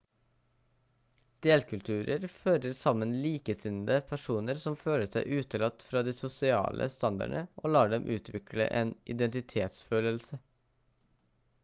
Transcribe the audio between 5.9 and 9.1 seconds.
de sosiale standardene og lar dem utvikle en